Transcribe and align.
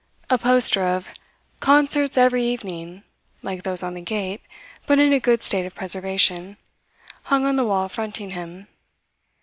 A 0.31 0.39
poster 0.39 0.81
of 0.81 1.09
CONCERTS 1.59 2.17
EVERY 2.17 2.43
EVENING, 2.43 3.03
like 3.43 3.61
those 3.61 3.83
on 3.83 3.93
the 3.93 4.01
gate, 4.01 4.41
but 4.87 4.97
in 4.97 5.13
a 5.13 5.19
good 5.19 5.43
state 5.43 5.67
of 5.67 5.75
preservation, 5.75 6.57
hung 7.25 7.45
on 7.45 7.55
the 7.55 7.67
wall 7.67 7.87
fronting 7.87 8.31
him. 8.31 8.67